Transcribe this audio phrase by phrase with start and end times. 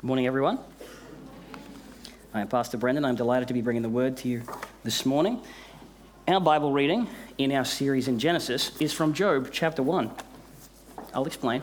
[0.00, 0.58] Good morning, everyone.
[2.32, 3.04] I am Pastor Brendan.
[3.04, 4.42] I'm delighted to be bringing the word to you
[4.82, 5.42] this morning.
[6.26, 10.10] Our Bible reading in our series in Genesis is from Job chapter 1.
[11.12, 11.62] I'll explain.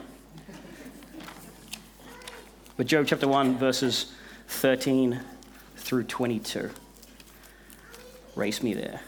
[2.76, 4.14] But Job chapter 1, verses
[4.50, 5.20] 13
[5.78, 6.70] through 22.
[8.36, 9.02] Race me there.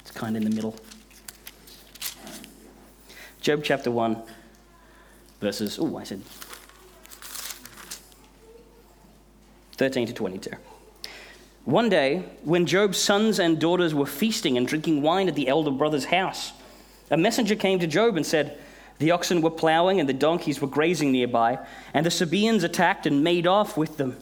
[0.00, 0.74] It's kind of in the middle.
[3.40, 4.20] Job chapter 1,
[5.40, 6.22] verses, oh, I said
[9.76, 10.50] 13 to 22.
[11.64, 15.70] One day, when Job's sons and daughters were feasting and drinking wine at the elder
[15.70, 16.52] brother's house,
[17.10, 18.58] a messenger came to Job and said,
[18.98, 21.58] The oxen were plowing and the donkeys were grazing nearby,
[21.94, 24.16] and the Sabaeans attacked and made off with them.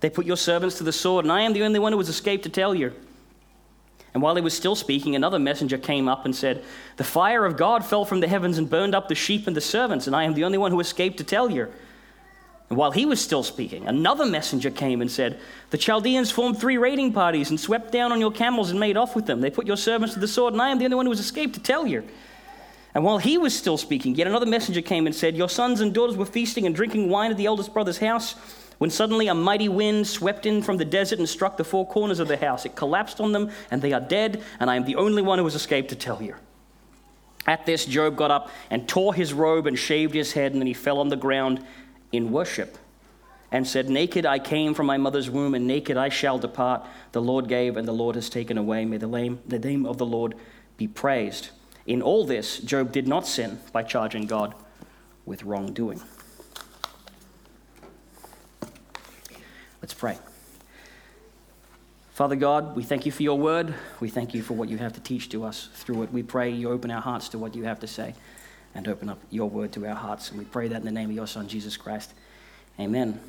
[0.00, 2.08] They put your servants to the sword, and I am the only one who has
[2.08, 2.94] escaped to tell you.
[4.16, 6.64] And while he was still speaking, another messenger came up and said,
[6.96, 9.60] The fire of God fell from the heavens and burned up the sheep and the
[9.60, 11.68] servants, and I am the only one who escaped to tell you.
[12.70, 16.78] And while he was still speaking, another messenger came and said, The Chaldeans formed three
[16.78, 19.42] raiding parties and swept down on your camels and made off with them.
[19.42, 21.20] They put your servants to the sword, and I am the only one who has
[21.20, 22.02] escaped to tell you.
[22.94, 25.92] And while he was still speaking, yet another messenger came and said, Your sons and
[25.92, 28.34] daughters were feasting and drinking wine at the eldest brother's house
[28.78, 32.20] when suddenly a mighty wind swept in from the desert and struck the four corners
[32.20, 32.64] of the house.
[32.66, 35.44] It collapsed on them, and they are dead, and I am the only one who
[35.44, 36.34] has escaped to tell you.
[37.46, 40.66] At this, Job got up and tore his robe and shaved his head, and then
[40.66, 41.64] he fell on the ground
[42.12, 42.76] in worship
[43.52, 46.84] and said, Naked I came from my mother's womb, and naked I shall depart.
[47.12, 48.84] The Lord gave, and the Lord has taken away.
[48.84, 50.34] May the name, the name of the Lord
[50.76, 51.50] be praised.
[51.86, 54.54] In all this, Job did not sin by charging God
[55.24, 56.02] with wrongdoing.
[59.86, 60.18] Let's pray.
[62.14, 63.72] Father God, we thank you for your word.
[64.00, 66.12] We thank you for what you have to teach to us through it.
[66.12, 68.16] We pray you open our hearts to what you have to say
[68.74, 70.30] and open up your word to our hearts.
[70.30, 72.14] And we pray that in the name of your Son, Jesus Christ.
[72.80, 73.20] Amen.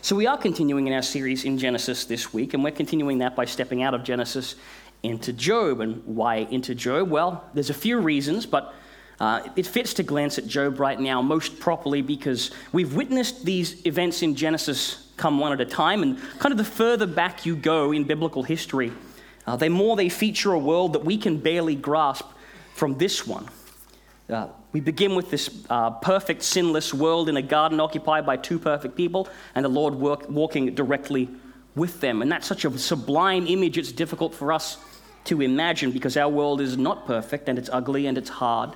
[0.00, 3.36] So, we are continuing in our series in Genesis this week, and we're continuing that
[3.36, 4.54] by stepping out of Genesis
[5.02, 5.82] into Job.
[5.82, 7.10] And why into Job?
[7.10, 8.72] Well, there's a few reasons, but
[9.20, 13.86] uh, it fits to glance at Job right now most properly because we've witnessed these
[13.86, 17.54] events in Genesis come one at a time, and kind of the further back you
[17.54, 18.90] go in biblical history,
[19.46, 22.26] uh, the more they feature a world that we can barely grasp
[22.74, 23.46] from this one.
[24.28, 28.58] Uh, we begin with this uh, perfect, sinless world in a garden occupied by two
[28.58, 31.28] perfect people, and the Lord work, walking directly
[31.74, 32.22] with them.
[32.22, 34.78] And that's such a sublime image, it's difficult for us
[35.24, 38.74] to imagine because our world is not perfect, and it's ugly, and it's hard,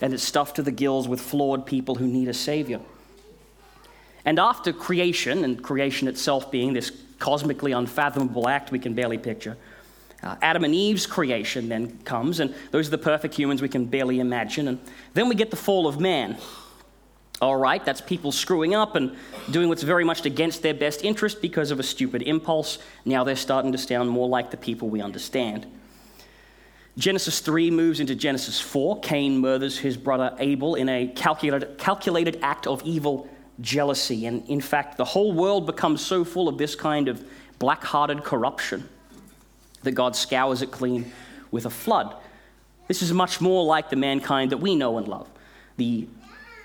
[0.00, 2.80] and it's stuffed to the gills with flawed people who need a Savior.
[4.24, 9.56] And after creation, and creation itself being this cosmically unfathomable act we can barely picture,
[10.22, 13.86] uh, Adam and Eve's creation then comes, and those are the perfect humans we can
[13.86, 14.68] barely imagine.
[14.68, 14.78] And
[15.14, 16.36] then we get the fall of man.
[17.40, 19.16] All right, that's people screwing up and
[19.50, 22.78] doing what's very much against their best interest because of a stupid impulse.
[23.04, 25.66] Now they're starting to sound more like the people we understand.
[26.96, 29.00] Genesis 3 moves into Genesis 4.
[29.00, 33.28] Cain murders his brother Abel in a calculated, calculated act of evil
[33.60, 34.26] jealousy.
[34.26, 37.24] And in fact, the whole world becomes so full of this kind of
[37.58, 38.88] black hearted corruption
[39.82, 41.12] that God scours it clean
[41.50, 42.14] with a flood.
[42.88, 45.28] This is much more like the mankind that we know and love.
[45.76, 46.08] The,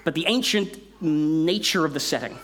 [0.04, 2.38] but the ancient nature of the setting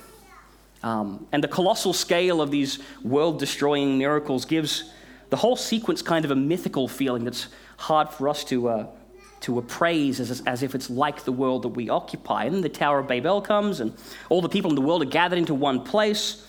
[0.84, 4.92] um, and the colossal scale of these world destroying miracles gives
[5.30, 8.88] the whole sequence kind of a mythical feeling that's hard for us to, uh,
[9.44, 12.46] to appraise as, as if it's like the world that we occupy.
[12.46, 13.94] And the Tower of Babel comes, and
[14.30, 16.48] all the people in the world are gathered into one place.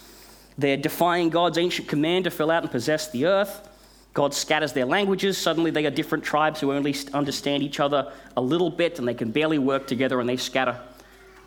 [0.56, 3.68] They're defying God's ancient command to fill out and possess the earth.
[4.12, 5.36] God scatters their languages.
[5.36, 9.14] Suddenly, they are different tribes who only understand each other a little bit, and they
[9.14, 10.80] can barely work together, and they scatter,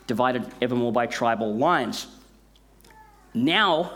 [0.06, 2.08] divided evermore by tribal lines.
[3.34, 3.94] Now,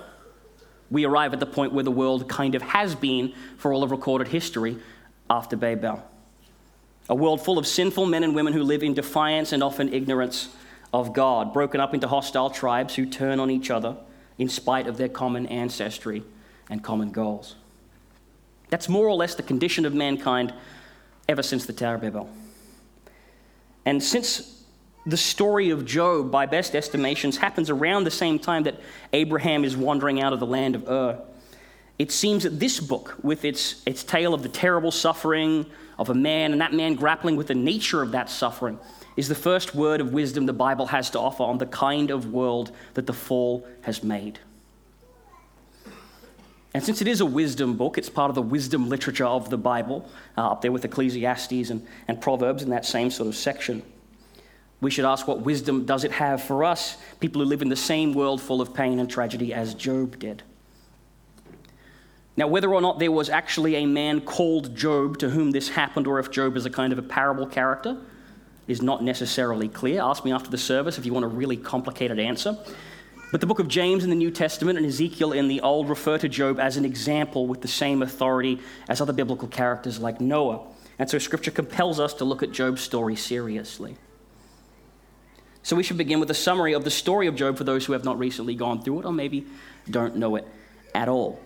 [0.89, 3.91] we arrive at the point where the world kind of has been for all of
[3.91, 4.77] recorded history
[5.29, 6.01] after Babel.
[7.11, 10.47] A world full of sinful men and women who live in defiance and often ignorance
[10.93, 13.97] of God, broken up into hostile tribes who turn on each other
[14.37, 16.23] in spite of their common ancestry
[16.69, 17.55] and common goals.
[18.69, 20.53] That's more or less the condition of mankind
[21.27, 22.29] ever since the Tower of Babel.
[23.85, 24.63] And since
[25.05, 28.79] the story of Job, by best estimations, happens around the same time that
[29.11, 31.21] Abraham is wandering out of the land of Ur,
[31.99, 35.65] it seems that this book, with its, its tale of the terrible suffering
[36.01, 38.79] of a man and that man grappling with the nature of that suffering,
[39.15, 42.33] is the first word of wisdom the Bible has to offer on the kind of
[42.33, 44.39] world that the fall has made.
[46.73, 49.59] And since it is a wisdom book, it's part of the wisdom literature of the
[49.59, 53.83] Bible, uh, up there with Ecclesiastes and, and Proverbs in that same sort of section.
[54.79, 57.75] We should ask what wisdom does it have for us, people who live in the
[57.75, 60.41] same world full of pain and tragedy as Job did.
[62.37, 66.07] Now, whether or not there was actually a man called Job to whom this happened,
[66.07, 67.97] or if Job is a kind of a parable character,
[68.67, 70.01] is not necessarily clear.
[70.01, 72.57] Ask me after the service if you want a really complicated answer.
[73.31, 76.17] But the book of James in the New Testament and Ezekiel in the Old refer
[76.17, 80.67] to Job as an example with the same authority as other biblical characters like Noah.
[80.99, 83.95] And so scripture compels us to look at Job's story seriously.
[85.63, 87.93] So we should begin with a summary of the story of Job for those who
[87.93, 89.45] have not recently gone through it or maybe
[89.89, 90.45] don't know it
[90.93, 91.39] at all.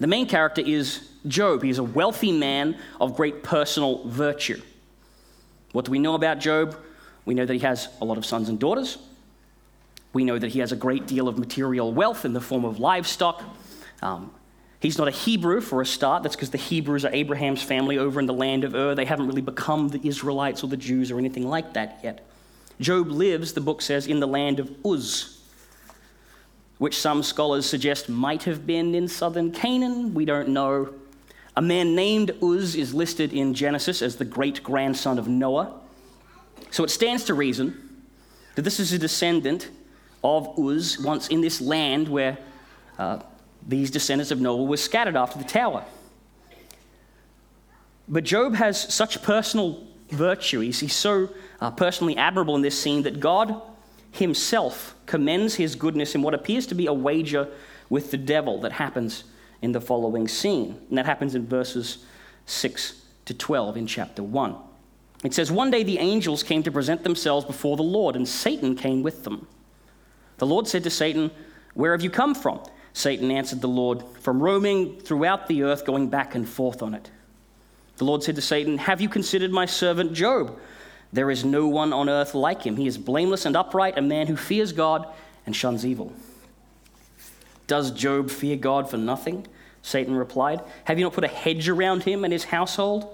[0.00, 1.62] The main character is Job.
[1.62, 4.60] He's a wealthy man of great personal virtue.
[5.72, 6.76] What do we know about Job?
[7.24, 8.98] We know that he has a lot of sons and daughters.
[10.12, 12.80] We know that he has a great deal of material wealth in the form of
[12.80, 13.42] livestock.
[14.00, 14.30] Um,
[14.80, 16.22] he's not a Hebrew for a start.
[16.22, 18.94] That's because the Hebrews are Abraham's family over in the land of Ur.
[18.94, 22.26] They haven't really become the Israelites or the Jews or anything like that yet.
[22.80, 25.37] Job lives, the book says, in the land of Uz,
[26.78, 30.14] which some scholars suggest might have been in southern Canaan.
[30.14, 30.94] We don't know.
[31.56, 35.74] A man named Uz is listed in Genesis as the great grandson of Noah.
[36.70, 38.04] So it stands to reason
[38.54, 39.70] that this is a descendant
[40.22, 42.38] of Uz, once in this land where
[42.98, 43.20] uh,
[43.66, 45.84] these descendants of Noah were scattered after the tower.
[48.08, 51.28] But Job has such personal virtue, he's, so
[51.60, 53.60] uh, personally admirable in this scene that God
[54.12, 57.48] himself commends his goodness in what appears to be a wager
[57.90, 59.24] with the devil that happens
[59.62, 60.80] in the following scene.
[60.88, 62.04] And that happens in verses
[62.46, 64.56] 6 to 12 in chapter 1.
[65.24, 68.76] It says, One day the angels came to present themselves before the Lord, and Satan
[68.76, 69.46] came with them.
[70.38, 71.30] The Lord said to Satan,
[71.74, 72.60] Where have you come from?
[72.92, 77.10] Satan answered the Lord, From roaming throughout the earth, going back and forth on it.
[77.96, 80.58] The Lord said to Satan, Have you considered my servant Job?
[81.12, 82.76] There is no one on earth like him.
[82.76, 85.06] He is blameless and upright, a man who fears God
[85.46, 86.12] and shuns evil.
[87.66, 89.46] Does Job fear God for nothing?
[89.82, 90.60] Satan replied.
[90.84, 93.08] Have you not put a hedge around him and his household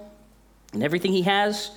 [0.73, 1.71] and everything he has?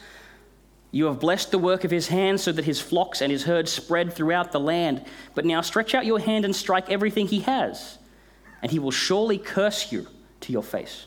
[0.91, 3.71] You have blessed the work of his hands so that his flocks and his herds
[3.71, 5.05] spread throughout the land.
[5.35, 7.99] But now stretch out your hand and strike everything he has,
[8.63, 10.07] and he will surely curse you
[10.41, 11.07] to your face.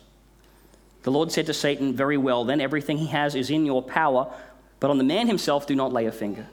[1.04, 4.32] The Lord said to Satan, Very well, then everything he has is in your power,
[4.82, 6.46] but on the man himself do not lay a finger.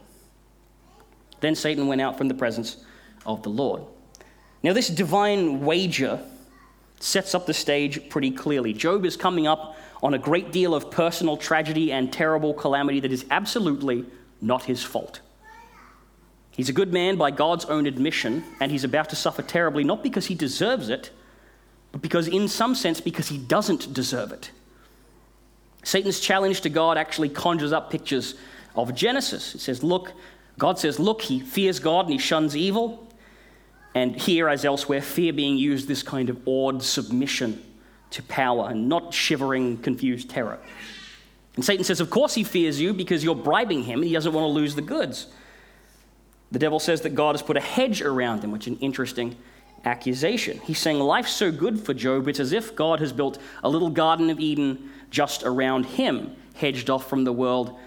[1.41, 2.77] Then Satan went out from the presence
[3.27, 3.83] of the Lord.
[4.63, 6.21] Now, this divine wager
[7.01, 8.73] sets up the stage pretty clearly.
[8.73, 13.13] Job is coming up on a great deal of personal tragedy and terrible calamity that
[13.13, 14.05] is absolutely
[14.41, 15.21] not his fault.
[16.51, 20.03] He's a good man by God's own admission, and he's about to suffer terribly, not
[20.03, 21.11] because he deserves it,
[21.93, 24.51] but because, in some sense, because he doesn't deserve it.
[25.89, 28.35] Satan's challenge to God actually conjures up pictures
[28.77, 29.55] of Genesis.
[29.55, 30.13] It says, Look,
[30.59, 33.09] God says, Look, he fears God and he shuns evil.
[33.95, 37.65] And here, as elsewhere, fear being used this kind of awed submission
[38.11, 40.59] to power and not shivering, confused terror.
[41.57, 44.35] And Satan says, Of course he fears you because you're bribing him and he doesn't
[44.35, 45.29] want to lose the goods.
[46.53, 49.39] The devil says that God has put a hedge around him, which is an interesting
[49.85, 50.59] accusation.
[50.65, 53.91] He's saying life's so good for Job, it's as if God has built a little
[53.91, 57.79] Garden of Eden just around him, hedged off from the world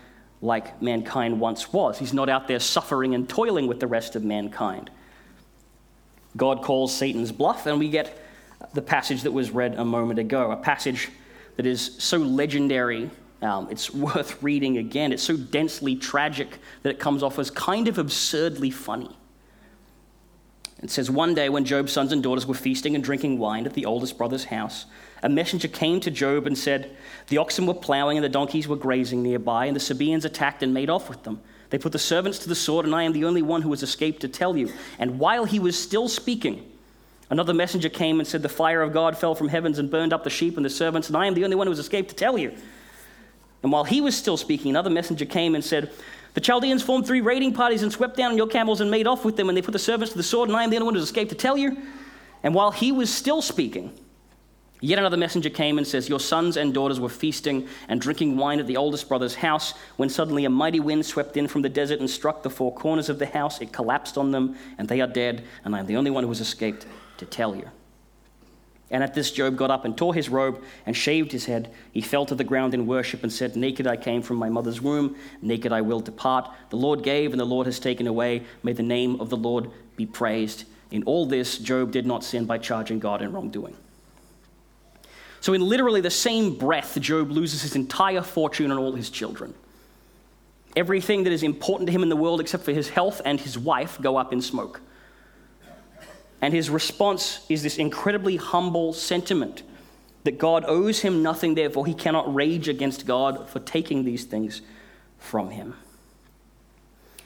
[0.42, 2.00] like mankind once was.
[2.00, 4.90] He's not out there suffering and toiling with the rest of mankind.
[6.36, 8.18] God calls Satan's bluff, and we get
[8.74, 11.10] the passage that was read a moment ago, a passage
[11.58, 13.10] that is so legendary.
[13.42, 15.12] Um, it's worth reading again.
[15.12, 19.16] It's so densely tragic that it comes off as kind of absurdly funny.
[20.82, 23.74] It says, One day when Job's sons and daughters were feasting and drinking wine at
[23.74, 24.86] the oldest brother's house,
[25.22, 26.96] a messenger came to Job and said,
[27.28, 30.74] The oxen were plowing and the donkeys were grazing nearby, and the Sabaeans attacked and
[30.74, 31.40] made off with them.
[31.70, 33.84] They put the servants to the sword, and I am the only one who has
[33.84, 34.74] escaped to tell you.
[35.00, 36.70] And while he was still speaking,
[37.30, 40.24] another messenger came and said, The fire of God fell from heavens and burned up
[40.24, 42.16] the sheep and the servants, and I am the only one who has escaped to
[42.16, 42.54] tell you.
[43.64, 45.92] And while he was still speaking, another messenger came and said,
[46.34, 49.26] The Chaldeans formed three raiding parties and swept down on your camels and made off
[49.26, 50.86] with them, and they put the servants to the sword, and I am the only
[50.86, 51.78] one who escaped to tell you.
[52.44, 53.94] And while he was still speaking,
[54.84, 58.60] Yet another messenger came and says, Your sons and daughters were feasting and drinking wine
[58.60, 62.00] at the oldest brother's house when suddenly a mighty wind swept in from the desert
[62.00, 63.62] and struck the four corners of the house.
[63.62, 66.30] It collapsed on them, and they are dead, and I am the only one who
[66.30, 67.70] has escaped to tell you.
[68.92, 71.72] And at this, Job got up and tore his robe and shaved his head.
[71.94, 74.82] He fell to the ground in worship and said, Naked I came from my mother's
[74.82, 76.52] womb, naked I will depart.
[76.70, 78.44] The Lord gave, and the Lord has taken away.
[78.64, 80.66] May the name of the Lord be praised.
[80.92, 83.78] In all this, Job did not sin by charging God in wrongdoing.
[85.40, 89.56] So, in literally the same breath, Job loses his entire fortune and all his children.
[90.76, 93.58] Everything that is important to him in the world, except for his health and his
[93.58, 94.82] wife, go up in smoke.
[96.42, 99.64] And his response is this incredibly humble sentiment
[100.24, 104.62] that God owes him nothing, therefore he cannot rage against God for taking these things
[105.18, 105.76] from him.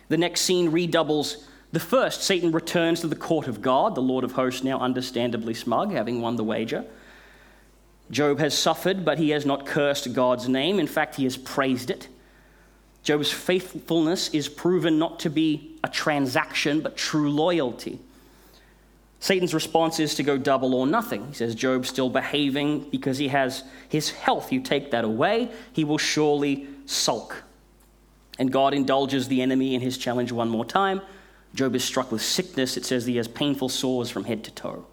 [0.08, 2.24] The next scene redoubles the first.
[2.24, 6.22] Satan returns to the court of God, the Lord of hosts, now understandably smug, having
[6.22, 6.86] won the wager.
[8.12, 10.80] Job has suffered, but he has not cursed God's name.
[10.80, 12.08] In fact, he has praised it.
[13.04, 18.00] Job's faithfulness is proven not to be a transaction, but true loyalty.
[19.26, 21.26] Satan's response is to go double or nothing.
[21.30, 24.52] He says, Job's still behaving because he has his health.
[24.52, 27.42] You take that away, he will surely sulk.
[28.38, 31.02] And God indulges the enemy in his challenge one more time.
[31.56, 32.78] Job is struck with sickness.
[32.78, 34.86] It says he has painful sores from head to toe.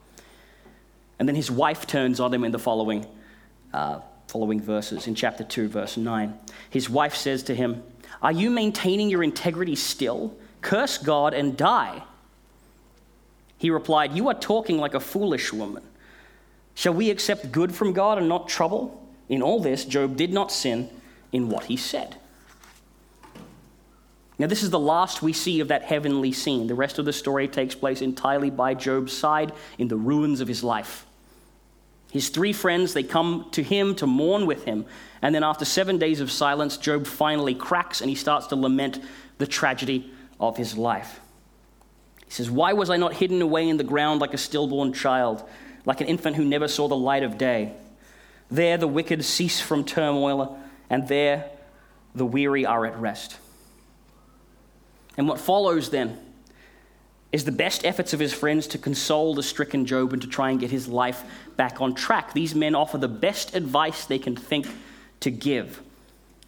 [1.19, 3.05] And then his wife turns on him in the following,
[3.75, 6.39] uh, following verses, in chapter 2, verse 9.
[6.71, 7.83] His wife says to him,
[8.23, 10.35] Are you maintaining your integrity still?
[10.63, 12.03] Curse God and die.
[13.63, 15.85] He replied, You are talking like a foolish woman.
[16.75, 19.09] Shall we accept good from God and not trouble?
[19.29, 20.91] In all this, Job did not sin
[21.31, 22.17] in what he said.
[24.37, 26.67] Now, this is the last we see of that heavenly scene.
[26.67, 30.49] The rest of the story takes place entirely by Job's side in the ruins of
[30.49, 31.07] his life.
[32.11, 34.87] His three friends, they come to him to mourn with him.
[35.23, 38.99] And then, after seven days of silence, Job finally cracks and he starts to lament
[39.39, 41.21] the tragedy of his life.
[42.33, 45.47] He says, Why was I not hidden away in the ground like a stillborn child,
[45.85, 47.75] like an infant who never saw the light of day?
[48.51, 50.59] There the wicked cease from turmoil,
[50.89, 51.51] and there
[52.15, 53.37] the weary are at rest.
[55.19, 56.19] And what follows then
[57.33, 60.49] is the best efforts of his friends to console the stricken Job and to try
[60.53, 61.25] and get his life
[61.59, 62.33] back on track.
[62.33, 64.67] These men offer the best advice they can think
[65.21, 65.83] to give.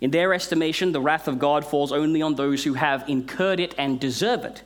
[0.00, 3.74] In their estimation, the wrath of God falls only on those who have incurred it
[3.76, 4.62] and deserve it.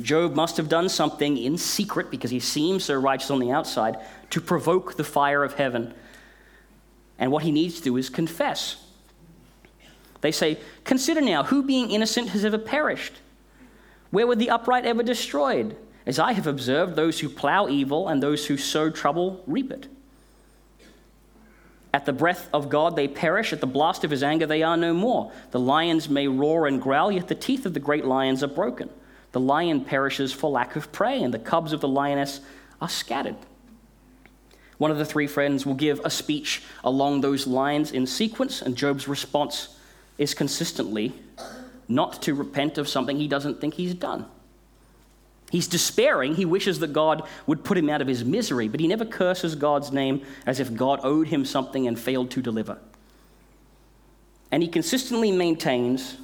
[0.00, 3.98] Job must have done something in secret because he seems so righteous on the outside
[4.30, 5.92] to provoke the fire of heaven.
[7.18, 8.82] And what he needs to do is confess.
[10.22, 13.14] They say, Consider now, who being innocent has ever perished?
[14.10, 15.76] Where were the upright ever destroyed?
[16.06, 19.88] As I have observed, those who plow evil and those who sow trouble reap it.
[21.94, 24.76] At the breath of God they perish, at the blast of his anger they are
[24.76, 25.30] no more.
[25.50, 28.88] The lions may roar and growl, yet the teeth of the great lions are broken.
[29.32, 32.40] The lion perishes for lack of prey, and the cubs of the lioness
[32.80, 33.36] are scattered.
[34.78, 38.76] One of the three friends will give a speech along those lines in sequence, and
[38.76, 39.76] Job's response
[40.18, 41.12] is consistently
[41.88, 44.26] not to repent of something he doesn't think he's done.
[45.50, 46.36] He's despairing.
[46.36, 49.54] He wishes that God would put him out of his misery, but he never curses
[49.54, 52.78] God's name as if God owed him something and failed to deliver.
[54.50, 56.16] And he consistently maintains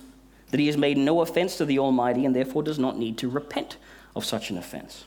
[0.51, 3.29] that he has made no offense to the Almighty and therefore does not need to
[3.29, 3.77] repent
[4.17, 5.05] of such an offense.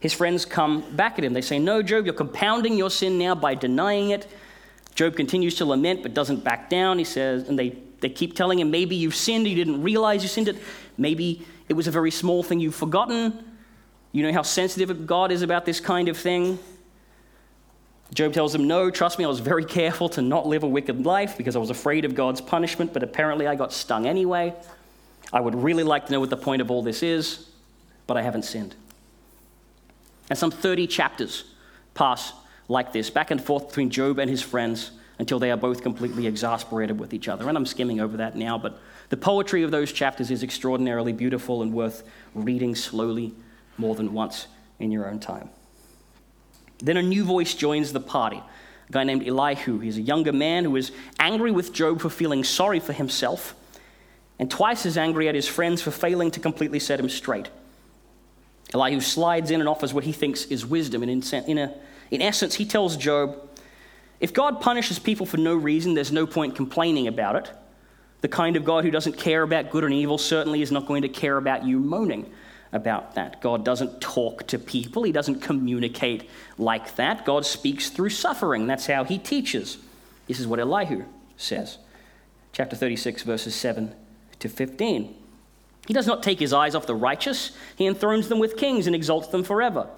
[0.00, 1.32] His friends come back at him.
[1.32, 4.26] They say, No, Job, you're compounding your sin now by denying it.
[4.94, 6.98] Job continues to lament but doesn't back down.
[6.98, 10.28] He says, and they, they keep telling him, Maybe you've sinned, you didn't realize you
[10.28, 10.56] sinned it.
[10.98, 13.44] Maybe it was a very small thing you've forgotten.
[14.10, 16.58] You know how sensitive God is about this kind of thing.
[18.14, 21.04] Job tells him, No, trust me, I was very careful to not live a wicked
[21.06, 24.54] life because I was afraid of God's punishment, but apparently I got stung anyway.
[25.32, 27.48] I would really like to know what the point of all this is,
[28.06, 28.74] but I haven't sinned.
[30.28, 31.44] And some 30 chapters
[31.94, 32.32] pass
[32.68, 36.26] like this, back and forth between Job and his friends until they are both completely
[36.26, 37.48] exasperated with each other.
[37.48, 38.78] And I'm skimming over that now, but
[39.08, 42.02] the poetry of those chapters is extraordinarily beautiful and worth
[42.34, 43.34] reading slowly
[43.78, 45.48] more than once in your own time.
[46.82, 48.42] Then a new voice joins the party.
[48.88, 49.78] A guy named Elihu.
[49.78, 53.54] He's a younger man who is angry with Job for feeling sorry for himself,
[54.38, 57.48] and twice as angry at his friends for failing to completely set him straight.
[58.74, 61.74] Elihu slides in and offers what he thinks is wisdom, and in, in, a,
[62.10, 63.38] in essence, he tells Job
[64.18, 67.50] if God punishes people for no reason, there's no point complaining about it.
[68.20, 71.02] The kind of God who doesn't care about good and evil certainly is not going
[71.02, 72.32] to care about you moaning
[72.72, 73.40] about that.
[73.40, 77.24] God doesn't talk to people, He doesn't communicate like that.
[77.24, 78.66] God speaks through suffering.
[78.66, 79.78] That's how He teaches.
[80.26, 81.04] This is what Elihu
[81.36, 81.78] says.
[82.52, 83.94] Chapter 36, verses 7
[84.38, 85.16] to 15.
[85.86, 88.94] He does not take his eyes off the righteous, he enthrones them with kings and
[88.94, 89.88] exalts them forever.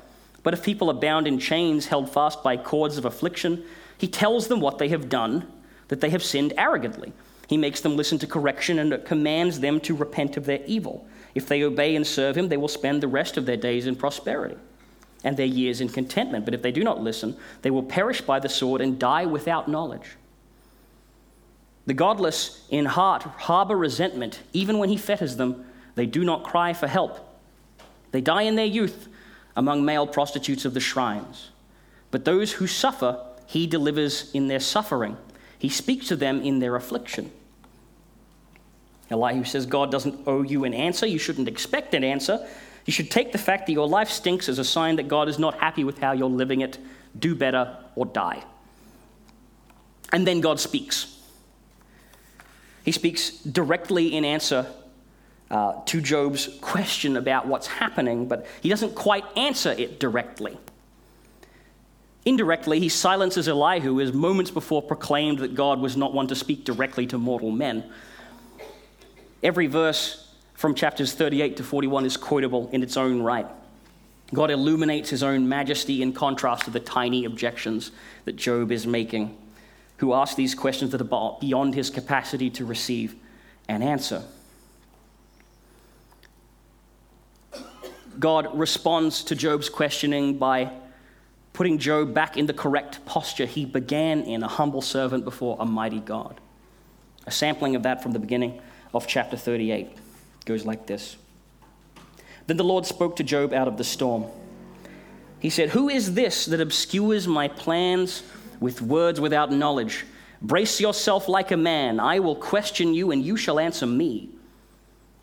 [0.43, 3.65] But if people are bound in chains, held fast by cords of affliction,
[3.99, 5.47] he tells them what they have done,
[5.89, 7.13] that they have sinned arrogantly.
[7.49, 11.07] He makes them listen to correction and commands them to repent of their evil.
[11.35, 13.97] If they obey and serve him, they will spend the rest of their days in
[13.97, 14.57] prosperity.
[15.25, 16.45] and their years in contentment.
[16.45, 19.69] But if they do not listen, they will perish by the sword and die without
[19.69, 20.17] knowledge.
[21.87, 25.65] The godless in heart harbor resentment, even when he fetters them,
[25.95, 27.41] they do not cry for help.
[28.11, 29.09] They die in their youth
[29.57, 31.51] among male prostitutes of the shrines.
[32.11, 35.17] But those who suffer, he delivers in their suffering.
[35.59, 37.33] He speaks to them in their affliction.
[39.15, 41.07] Elihu says God doesn't owe you an answer.
[41.07, 42.47] You shouldn't expect an answer.
[42.85, 45.39] You should take the fact that your life stinks as a sign that God is
[45.39, 46.79] not happy with how you're living it.
[47.19, 48.45] Do better or die.
[50.13, 51.19] And then God speaks.
[52.85, 54.67] He speaks directly in answer
[55.51, 60.59] uh, to Job's question about what's happening, but he doesn't quite answer it directly.
[62.27, 66.65] Indirectly, he silences Elihu, who moments before proclaimed that God was not one to speak
[66.65, 67.85] directly to mortal men.
[69.45, 73.47] Every verse from chapters 38 to 41 is quotable in its own right.
[74.33, 77.93] God illuminates his own majesty in contrast to the tiny objections
[78.25, 79.37] that Job is making,
[79.99, 83.15] who asks these questions that are beyond his capacity to receive
[83.69, 84.23] an answer.
[88.19, 90.71] God responds to Job's questioning by
[91.53, 95.67] putting Job back in the correct posture he began in, a humble servant before a
[95.67, 96.41] mighty God.
[97.27, 98.63] A sampling of that from the beginning
[98.95, 99.89] of chapter 38
[100.47, 101.17] goes like this
[102.47, 104.27] Then the Lord spoke to Job out of the storm.
[105.41, 108.23] He said, Who is this that obscures my plans
[108.61, 110.07] with words without knowledge?
[110.41, 112.01] Brace yourself like a man.
[112.01, 114.31] I will question you, and you shall answer me.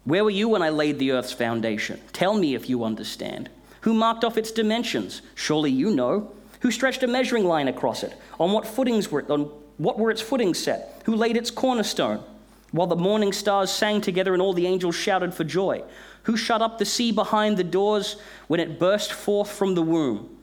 [0.04, 2.00] Where were you when I laid the earth's foundation?
[2.12, 3.50] Tell me if you understand.
[3.82, 5.22] Who marked off its dimensions?
[5.36, 6.32] Surely you know.
[6.62, 8.16] Who stretched a measuring line across it?
[8.40, 9.44] On what footings were it, on
[9.78, 11.02] what were its footings set?
[11.06, 12.24] Who laid its cornerstone?
[12.72, 15.84] While the morning stars sang together and all the angels shouted for joy.
[16.24, 18.16] Who shut up the sea behind the doors
[18.48, 20.38] when it burst forth from the womb?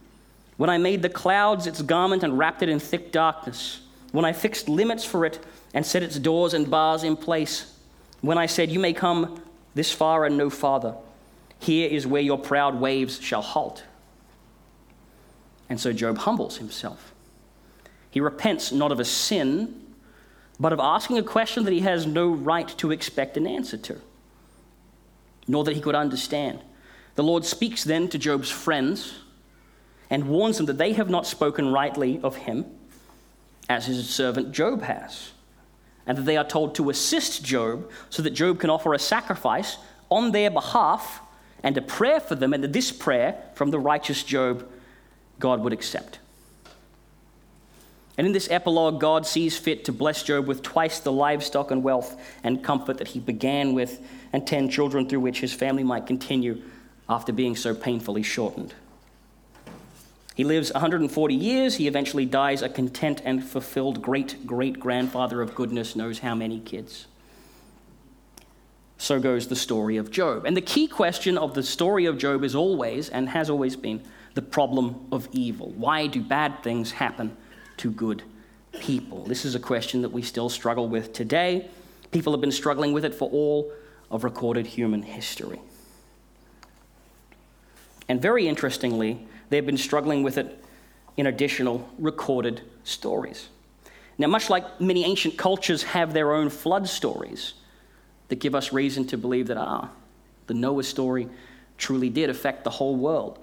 [0.56, 3.80] When I made the clouds its garment and wrapped it in thick darkness?
[4.12, 5.38] When I fixed limits for it
[5.72, 7.74] and set its doors and bars in place?
[8.20, 9.40] When I said, You may come
[9.74, 10.94] this far and no farther.
[11.60, 13.84] Here is where your proud waves shall halt.
[15.68, 17.12] And so Job humbles himself.
[18.10, 19.87] He repents not of a sin,
[20.60, 24.00] but of asking a question that he has no right to expect an answer to,
[25.46, 26.60] nor that he could understand.
[27.14, 29.14] The Lord speaks then to Job's friends
[30.10, 32.64] and warns them that they have not spoken rightly of him,
[33.68, 35.32] as his servant Job has
[36.08, 39.76] and that they are told to assist Job so that Job can offer a sacrifice
[40.10, 41.20] on their behalf
[41.62, 44.66] and a prayer for them, and that this prayer from the righteous Job
[45.38, 46.18] God would accept.
[48.18, 51.84] And in this epilogue, God sees fit to bless Job with twice the livestock and
[51.84, 54.00] wealth and comfort that he began with,
[54.32, 56.60] and ten children through which his family might continue
[57.08, 58.74] after being so painfully shortened.
[60.34, 61.76] He lives 140 years.
[61.76, 66.58] He eventually dies a content and fulfilled great great grandfather of goodness, knows how many
[66.58, 67.06] kids.
[68.98, 70.44] So goes the story of Job.
[70.44, 74.02] And the key question of the story of Job is always, and has always been,
[74.34, 75.70] the problem of evil.
[75.76, 77.36] Why do bad things happen
[77.78, 78.22] to good
[78.80, 79.24] people?
[79.24, 81.68] This is a question that we still struggle with today.
[82.10, 83.72] People have been struggling with it for all
[84.10, 85.60] of recorded human history.
[88.08, 90.64] And very interestingly, they've been struggling with it
[91.16, 93.48] in additional recorded stories.
[94.16, 97.54] Now, much like many ancient cultures have their own flood stories
[98.28, 99.90] that give us reason to believe that, ah,
[100.46, 101.28] the Noah story
[101.76, 103.38] truly did affect the whole world.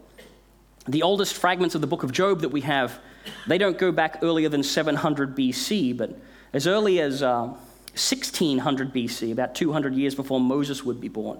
[0.87, 2.99] The oldest fragments of the book of Job that we have,
[3.47, 6.17] they don't go back earlier than 700 BC, but
[6.53, 7.53] as early as uh,
[7.93, 11.39] 1600 BC, about 200 years before Moses would be born,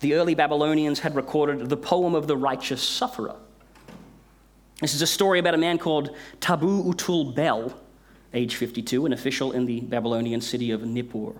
[0.00, 3.36] the early Babylonians had recorded the poem of the righteous sufferer.
[4.80, 7.76] This is a story about a man called Tabu Utul Bel,
[8.32, 11.34] age 52, an official in the Babylonian city of Nippur.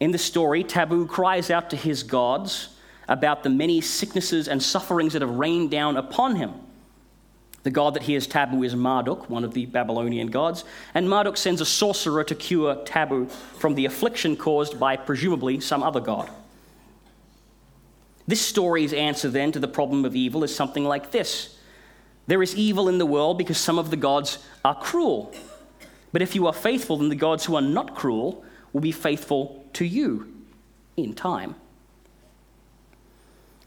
[0.00, 2.70] In the story, Tabu cries out to his gods
[3.08, 6.52] about the many sicknesses and sufferings that have rained down upon him.
[7.66, 10.62] The god that hears Tabu is Marduk, one of the Babylonian gods,
[10.94, 13.26] and Marduk sends a sorcerer to cure Tabu
[13.58, 16.30] from the affliction caused by presumably some other god.
[18.28, 21.58] This story's answer then to the problem of evil is something like this
[22.28, 25.34] there is evil in the world because some of the gods are cruel.
[26.12, 29.64] But if you are faithful, then the gods who are not cruel will be faithful
[29.72, 30.32] to you
[30.96, 31.56] in time.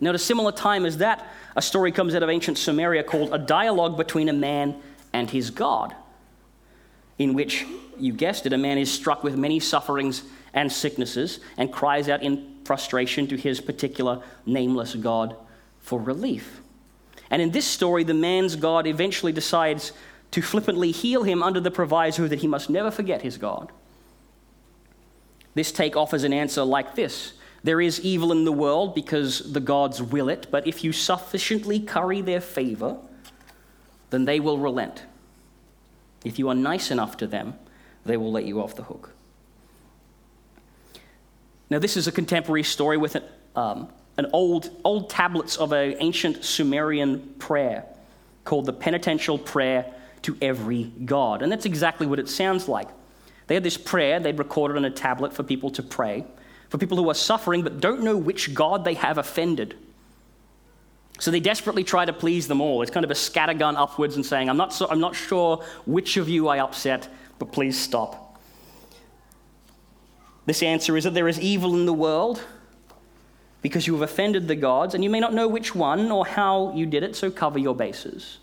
[0.02, 3.34] Now, at a similar time as that, a story comes out of ancient Sumeria called
[3.34, 4.82] A Dialogue Between a Man
[5.12, 5.96] and His God,
[7.18, 7.66] in which,
[7.98, 12.24] you guessed it, a man is struck with many sufferings and sicknesses and cries out
[12.24, 15.36] in frustration to his particular nameless God
[15.80, 16.62] for relief.
[17.30, 19.92] And in this story, the man's God eventually decides
[20.32, 23.72] to flippantly heal him under the proviso that he must never forget his God.
[25.56, 27.34] This take offers an answer like this
[27.64, 31.80] There is evil in the world because the gods will it, but if you sufficiently
[31.80, 32.98] curry their favor,
[34.10, 35.04] then they will relent.
[36.24, 37.56] If you are nice enough to them,
[38.06, 39.12] they will let you off the hook.
[41.70, 43.24] Now, this is a contemporary story with an,
[43.56, 47.86] um, an old, old tablets of an ancient Sumerian prayer
[48.44, 49.94] called the Penitential Prayer
[50.24, 51.42] to Every God.
[51.42, 52.88] And that's exactly what it sounds like.
[53.48, 56.26] They had this prayer they'd recorded on a tablet for people to pray,
[56.70, 59.76] for people who are suffering but don't know which God they have offended.
[61.20, 62.82] So they desperately try to please them all.
[62.82, 66.16] It's kind of a scattergun upwards and saying, I'm not, so, I'm not sure which
[66.16, 68.40] of you I upset, but please stop.
[70.46, 72.42] This answer is that there is evil in the world
[73.62, 76.72] because you have offended the gods, and you may not know which one or how
[76.74, 78.38] you did it, so cover your bases.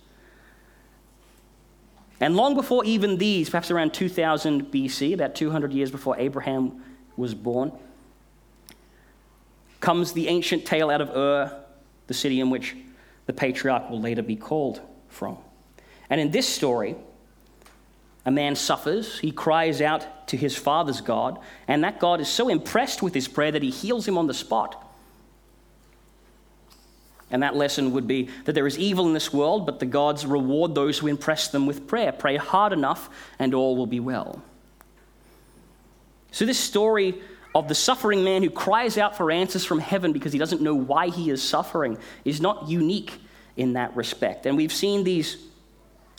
[2.21, 6.83] And long before even these, perhaps around 2000 BC, about 200 years before Abraham
[7.17, 7.73] was born,
[9.87, 11.49] comes the ancient tale out of Ur
[12.09, 12.75] the city in which
[13.27, 15.39] the patriarch will later be called from.
[16.11, 16.97] And in this story,
[18.25, 22.49] a man suffers, he cries out to his father's God, and that God is so
[22.49, 24.85] impressed with his prayer that he heals him on the spot.
[27.31, 30.27] And that lesson would be that there is evil in this world, but the gods
[30.27, 32.11] reward those who impress them with prayer.
[32.11, 34.43] Pray hard enough, and all will be well.
[36.33, 37.23] So, this story
[37.57, 40.75] of the suffering man who cries out for answers from heaven because he doesn't know
[40.75, 43.15] why he is suffering is not unique
[43.57, 44.45] in that respect.
[44.45, 45.39] And we've seen these,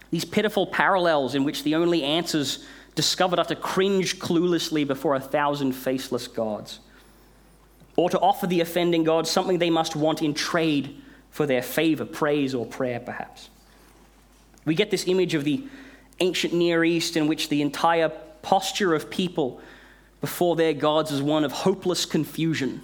[0.09, 5.19] these pitiful parallels in which the only answers discovered are to cringe cluelessly before a
[5.19, 6.79] thousand faceless gods,
[7.95, 12.05] or to offer the offending God something they must want in trade for their favor,
[12.05, 13.51] praise, or prayer, perhaps.
[14.65, 15.67] We get this image of the
[16.19, 18.09] ancient Near East in which the entire
[18.41, 19.61] posture of people
[20.21, 22.81] before their gods as one of hopeless confusion.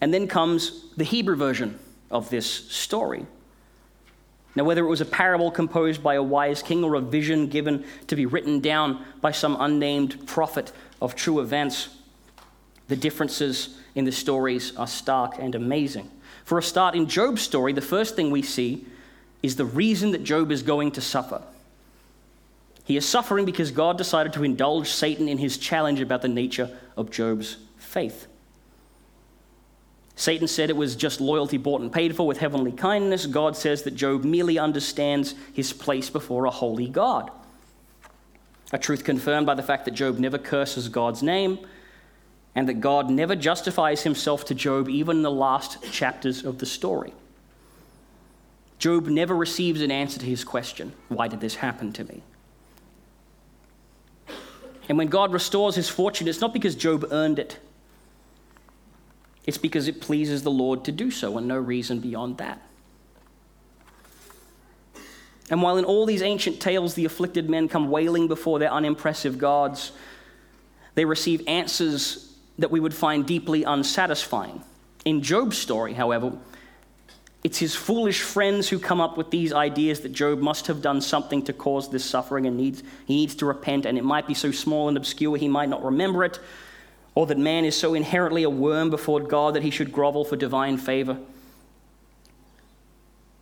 [0.00, 1.78] And then comes the Hebrew version
[2.10, 3.26] of this story.
[4.54, 7.84] Now, whether it was a parable composed by a wise king or a vision given
[8.06, 11.90] to be written down by some unnamed prophet of true events,
[12.88, 16.10] the differences in the stories are stark and amazing.
[16.44, 18.86] For a start, in Job's story, the first thing we see
[19.42, 21.42] is the reason that Job is going to suffer.
[22.88, 26.70] He is suffering because God decided to indulge Satan in his challenge about the nature
[26.96, 28.26] of Job's faith.
[30.16, 33.26] Satan said it was just loyalty bought and paid for with heavenly kindness.
[33.26, 37.30] God says that Job merely understands his place before a holy God.
[38.72, 41.58] A truth confirmed by the fact that Job never curses God's name
[42.54, 46.64] and that God never justifies himself to Job, even in the last chapters of the
[46.64, 47.12] story.
[48.78, 52.22] Job never receives an answer to his question why did this happen to me?
[54.88, 57.58] And when God restores his fortune, it's not because Job earned it,
[59.46, 62.62] it's because it pleases the Lord to do so, and no reason beyond that.
[65.50, 69.38] And while in all these ancient tales the afflicted men come wailing before their unimpressive
[69.38, 69.92] gods,
[70.94, 74.62] they receive answers that we would find deeply unsatisfying.
[75.04, 76.32] In Job's story, however,
[77.44, 81.00] it's his foolish friends who come up with these ideas that Job must have done
[81.00, 84.34] something to cause this suffering and needs, he needs to repent, and it might be
[84.34, 86.40] so small and obscure he might not remember it,
[87.14, 90.36] or that man is so inherently a worm before God that he should grovel for
[90.36, 91.18] divine favor.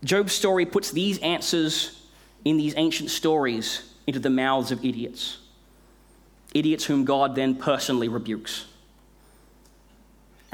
[0.05, 2.03] Job's story puts these answers
[2.45, 5.39] in these ancient stories into the mouths of idiots.
[6.55, 8.67] Idiots whom God then personally rebukes.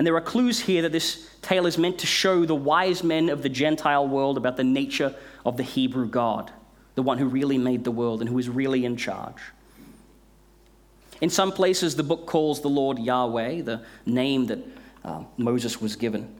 [0.02, 3.28] And there are clues here that this tale is meant to show the wise men
[3.28, 5.14] of the Gentile world about the nature
[5.46, 6.50] of the Hebrew God,
[6.96, 9.40] the one who really made the world and who is really in charge.
[11.20, 14.58] In some places, the book calls the Lord Yahweh, the name that
[15.04, 16.34] uh, Moses was given,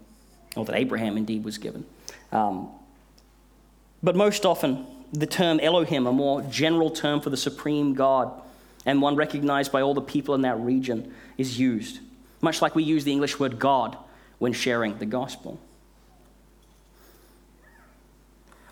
[0.57, 1.87] or that Abraham indeed was given.
[2.33, 2.69] Um,
[4.03, 8.43] but most often, the term Elohim, a more general term for the supreme God,
[8.85, 12.01] and one recognized by all the people in that region, is used
[12.43, 13.97] much like we use the English word God
[14.39, 15.59] when sharing the gospel.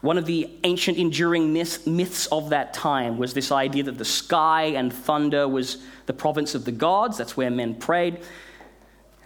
[0.00, 4.64] One of the ancient enduring myths of that time was this idea that the sky
[4.64, 8.20] and thunder was the province of the gods, that's where men prayed,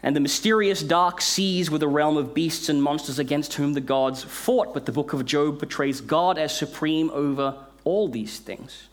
[0.03, 3.81] and the mysterious dark seas were the realm of beasts and monsters against whom the
[3.81, 4.75] gods fought.
[4.75, 8.89] But the book of Job portrays God as supreme over all these things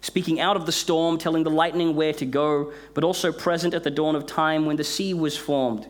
[0.00, 3.84] speaking out of the storm, telling the lightning where to go, but also present at
[3.84, 5.86] the dawn of time when the sea was formed,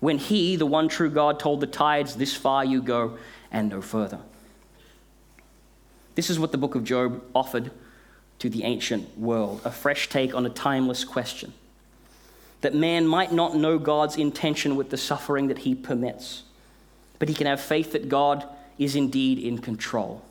[0.00, 3.18] when he, the one true God, told the tides, This far you go
[3.50, 4.20] and no further.
[6.14, 7.70] This is what the book of Job offered
[8.40, 11.52] to the ancient world a fresh take on a timeless question.
[12.62, 16.42] That man might not know God's intention with the suffering that he permits,
[17.18, 18.46] but he can have faith that God
[18.78, 20.22] is indeed in control.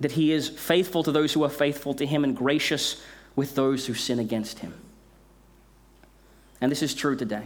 [0.00, 3.02] That he is faithful to those who are faithful to him and gracious
[3.34, 4.74] with those who sin against him.
[6.60, 7.44] And this is true today.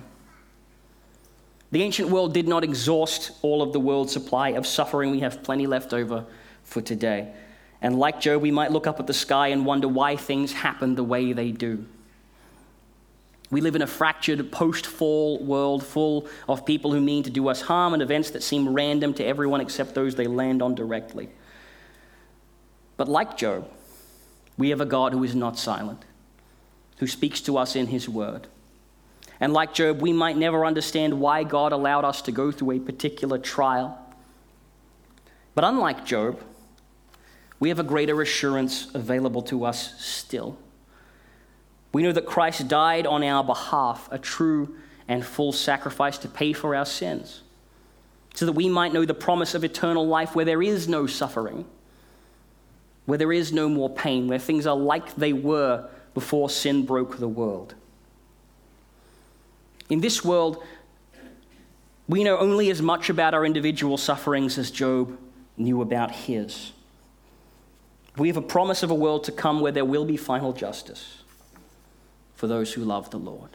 [1.73, 5.11] The ancient world did not exhaust all of the world's supply of suffering.
[5.11, 6.25] We have plenty left over
[6.65, 7.33] for today.
[7.81, 10.95] And like Job, we might look up at the sky and wonder why things happen
[10.95, 11.87] the way they do.
[13.51, 17.49] We live in a fractured post fall world full of people who mean to do
[17.49, 21.29] us harm and events that seem random to everyone except those they land on directly.
[23.01, 23.67] But like Job,
[24.59, 26.03] we have a God who is not silent,
[26.99, 28.47] who speaks to us in his word.
[29.41, 32.79] And like Job, we might never understand why God allowed us to go through a
[32.79, 33.99] particular trial.
[35.55, 36.43] But unlike Job,
[37.59, 40.59] we have a greater assurance available to us still.
[41.95, 44.77] We know that Christ died on our behalf, a true
[45.09, 47.41] and full sacrifice to pay for our sins,
[48.35, 51.65] so that we might know the promise of eternal life where there is no suffering,
[53.07, 57.19] where there is no more pain, where things are like they were before sin broke
[57.19, 57.75] the world.
[59.89, 60.63] In this world,
[62.09, 65.19] we know only as much about our individual sufferings as Job
[65.57, 66.73] knew about his.
[68.17, 71.23] We have a promise of a world to come where there will be final justice
[72.35, 73.51] for those who love the Lord.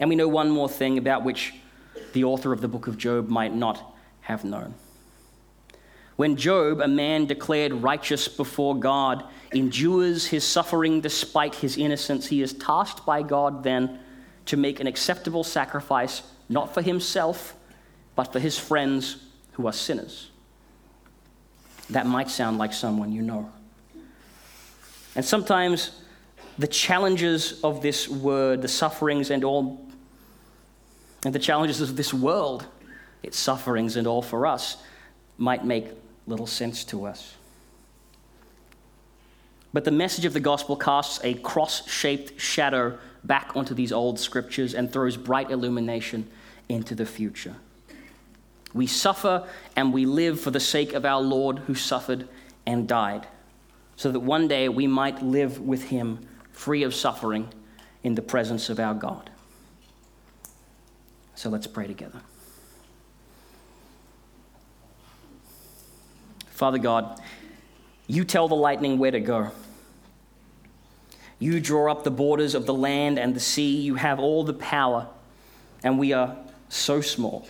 [0.00, 1.54] And we know one more thing about which
[2.12, 4.74] the author of the book of Job might not have known.
[6.16, 12.40] When Job, a man declared righteous before God, endures his suffering despite his innocence, he
[12.40, 14.00] is tasked by God then
[14.46, 17.54] to make an acceptable sacrifice, not for himself,
[18.14, 19.18] but for his friends
[19.52, 20.30] who are sinners.
[21.90, 23.50] That might sound like someone you know.
[25.14, 26.02] And sometimes
[26.58, 29.86] the challenges of this word, the sufferings and all,
[31.24, 32.66] and the challenges of this world,
[33.22, 34.78] its sufferings and all for us,
[35.38, 35.88] might make
[36.26, 37.34] little sense to us.
[39.72, 44.18] But the message of the gospel casts a cross shaped shadow back onto these old
[44.18, 46.30] scriptures and throws bright illumination
[46.68, 47.56] into the future.
[48.72, 52.28] We suffer and we live for the sake of our Lord who suffered
[52.66, 53.26] and died,
[53.96, 57.48] so that one day we might live with him free of suffering
[58.02, 59.30] in the presence of our God.
[61.34, 62.20] So let's pray together.
[66.56, 67.20] Father God,
[68.06, 69.50] you tell the lightning where to go.
[71.38, 73.76] You draw up the borders of the land and the sea.
[73.82, 75.06] You have all the power,
[75.84, 76.34] and we are
[76.70, 77.46] so small.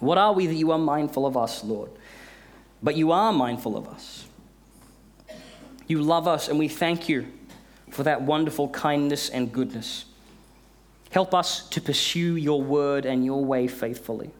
[0.00, 1.92] What are we that you are mindful of us, Lord?
[2.82, 4.26] But you are mindful of us.
[5.86, 7.28] You love us, and we thank you
[7.90, 10.06] for that wonderful kindness and goodness.
[11.10, 14.32] Help us to pursue your word and your way faithfully.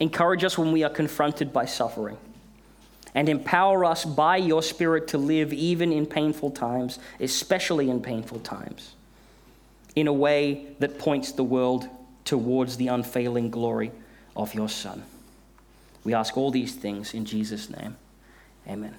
[0.00, 2.18] Encourage us when we are confronted by suffering
[3.14, 8.40] and empower us by your Spirit to live even in painful times, especially in painful
[8.40, 8.94] times,
[9.94, 11.88] in a way that points the world
[12.24, 13.92] towards the unfailing glory
[14.36, 15.02] of your Son.
[16.04, 17.96] We ask all these things in Jesus' name.
[18.68, 18.94] Amen.